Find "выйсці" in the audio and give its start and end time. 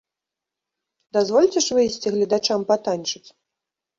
1.77-2.07